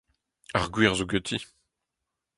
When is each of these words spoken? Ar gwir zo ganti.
Ar 0.57 0.65
gwir 0.73 0.93
zo 0.97 1.05
ganti. 1.11 1.37